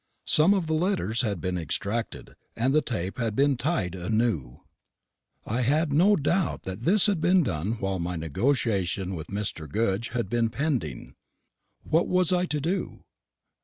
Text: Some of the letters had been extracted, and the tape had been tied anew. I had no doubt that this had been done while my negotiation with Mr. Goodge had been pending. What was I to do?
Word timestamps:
Some 0.25 0.55
of 0.55 0.65
the 0.65 0.73
letters 0.73 1.21
had 1.21 1.39
been 1.39 1.59
extracted, 1.59 2.33
and 2.55 2.73
the 2.73 2.81
tape 2.81 3.19
had 3.19 3.35
been 3.35 3.55
tied 3.55 3.93
anew. 3.93 4.61
I 5.45 5.61
had 5.61 5.93
no 5.93 6.15
doubt 6.15 6.63
that 6.63 6.85
this 6.85 7.05
had 7.05 7.21
been 7.21 7.43
done 7.43 7.73
while 7.73 7.99
my 7.99 8.15
negotiation 8.15 9.13
with 9.13 9.27
Mr. 9.27 9.69
Goodge 9.69 10.09
had 10.09 10.27
been 10.27 10.49
pending. 10.49 11.13
What 11.83 12.07
was 12.07 12.33
I 12.33 12.47
to 12.47 12.59
do? 12.59 13.03